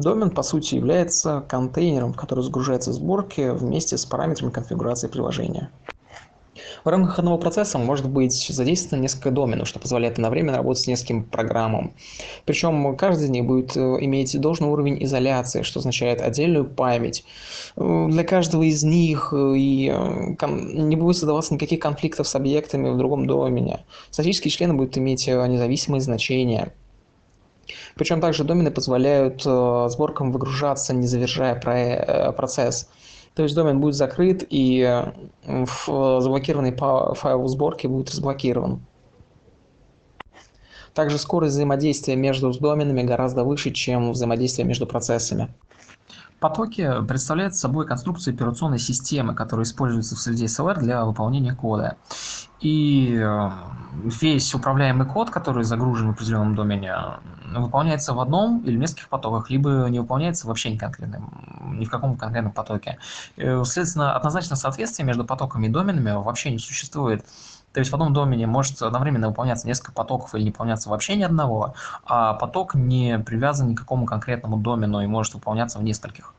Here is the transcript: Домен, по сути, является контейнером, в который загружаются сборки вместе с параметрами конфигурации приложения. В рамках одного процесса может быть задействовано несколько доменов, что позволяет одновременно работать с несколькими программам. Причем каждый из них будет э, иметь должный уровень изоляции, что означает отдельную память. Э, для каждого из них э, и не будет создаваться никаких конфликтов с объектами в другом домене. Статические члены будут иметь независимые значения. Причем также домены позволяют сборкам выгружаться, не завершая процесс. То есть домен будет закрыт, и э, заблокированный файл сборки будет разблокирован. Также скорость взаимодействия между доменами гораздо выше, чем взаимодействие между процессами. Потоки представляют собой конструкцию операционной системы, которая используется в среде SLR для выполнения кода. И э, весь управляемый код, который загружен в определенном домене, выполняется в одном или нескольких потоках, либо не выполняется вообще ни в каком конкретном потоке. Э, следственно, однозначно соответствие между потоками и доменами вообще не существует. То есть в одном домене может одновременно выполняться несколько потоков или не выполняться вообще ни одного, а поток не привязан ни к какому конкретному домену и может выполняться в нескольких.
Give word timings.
Домен, 0.00 0.30
по 0.30 0.42
сути, 0.42 0.76
является 0.76 1.44
контейнером, 1.48 2.12
в 2.12 2.16
который 2.16 2.44
загружаются 2.44 2.92
сборки 2.92 3.50
вместе 3.50 3.98
с 3.98 4.06
параметрами 4.06 4.50
конфигурации 4.50 5.08
приложения. 5.08 5.70
В 6.84 6.88
рамках 6.88 7.18
одного 7.18 7.38
процесса 7.38 7.78
может 7.78 8.08
быть 8.08 8.32
задействовано 8.48 9.02
несколько 9.02 9.30
доменов, 9.30 9.68
что 9.68 9.78
позволяет 9.78 10.14
одновременно 10.14 10.58
работать 10.58 10.84
с 10.84 10.86
несколькими 10.86 11.22
программам. 11.22 11.94
Причем 12.44 12.96
каждый 12.96 13.24
из 13.24 13.30
них 13.30 13.44
будет 13.44 13.76
э, 13.76 13.80
иметь 13.80 14.38
должный 14.40 14.68
уровень 14.68 15.02
изоляции, 15.04 15.62
что 15.62 15.80
означает 15.80 16.20
отдельную 16.20 16.64
память. 16.64 17.24
Э, 17.76 18.06
для 18.08 18.24
каждого 18.24 18.62
из 18.62 18.82
них 18.84 19.32
э, 19.32 19.54
и 19.56 19.88
не 19.88 20.96
будет 20.96 21.16
создаваться 21.16 21.54
никаких 21.54 21.80
конфликтов 21.80 22.28
с 22.28 22.34
объектами 22.34 22.90
в 22.90 22.96
другом 22.96 23.26
домене. 23.26 23.84
Статические 24.10 24.50
члены 24.50 24.74
будут 24.74 24.96
иметь 24.98 25.26
независимые 25.26 26.00
значения. 26.00 26.72
Причем 27.94 28.20
также 28.20 28.44
домены 28.44 28.70
позволяют 28.70 29.42
сборкам 29.42 30.32
выгружаться, 30.32 30.94
не 30.94 31.06
завершая 31.06 31.54
процесс. 32.32 32.88
То 33.34 33.44
есть 33.44 33.54
домен 33.54 33.78
будет 33.80 33.94
закрыт, 33.94 34.44
и 34.50 34.80
э, 34.82 35.66
заблокированный 35.86 36.74
файл 36.74 37.46
сборки 37.46 37.86
будет 37.86 38.10
разблокирован. 38.10 38.84
Также 40.92 41.18
скорость 41.18 41.54
взаимодействия 41.54 42.16
между 42.16 42.52
доменами 42.52 43.04
гораздо 43.04 43.44
выше, 43.44 43.70
чем 43.70 44.10
взаимодействие 44.10 44.66
между 44.66 44.88
процессами. 44.88 45.54
Потоки 46.40 46.88
представляют 47.06 47.56
собой 47.56 47.84
конструкцию 47.84 48.34
операционной 48.34 48.78
системы, 48.78 49.34
которая 49.34 49.64
используется 49.64 50.14
в 50.14 50.20
среде 50.20 50.44
SLR 50.44 50.78
для 50.78 51.04
выполнения 51.04 51.52
кода. 51.52 51.96
И 52.60 53.16
э, 53.20 53.50
весь 54.04 54.54
управляемый 54.54 55.06
код, 55.06 55.30
который 55.30 55.64
загружен 55.64 56.08
в 56.08 56.10
определенном 56.12 56.54
домене, 56.54 56.94
выполняется 57.56 58.14
в 58.14 58.20
одном 58.20 58.60
или 58.60 58.76
нескольких 58.76 59.08
потоках, 59.08 59.50
либо 59.50 59.86
не 59.88 59.98
выполняется 59.98 60.46
вообще 60.46 60.70
ни 60.70 61.84
в 61.84 61.90
каком 61.90 62.16
конкретном 62.16 62.52
потоке. 62.52 62.98
Э, 63.36 63.64
следственно, 63.64 64.14
однозначно 64.14 64.54
соответствие 64.54 65.06
между 65.06 65.24
потоками 65.24 65.66
и 65.66 65.70
доменами 65.70 66.10
вообще 66.10 66.50
не 66.50 66.58
существует. 66.58 67.24
То 67.78 67.80
есть 67.80 67.92
в 67.92 67.94
одном 67.94 68.12
домене 68.12 68.48
может 68.48 68.82
одновременно 68.82 69.28
выполняться 69.28 69.68
несколько 69.68 69.92
потоков 69.92 70.34
или 70.34 70.42
не 70.42 70.50
выполняться 70.50 70.90
вообще 70.90 71.14
ни 71.14 71.22
одного, 71.22 71.74
а 72.04 72.34
поток 72.34 72.74
не 72.74 73.20
привязан 73.20 73.68
ни 73.68 73.76
к 73.76 73.78
какому 73.78 74.04
конкретному 74.04 74.56
домену 74.56 75.00
и 75.00 75.06
может 75.06 75.34
выполняться 75.34 75.78
в 75.78 75.84
нескольких. 75.84 76.34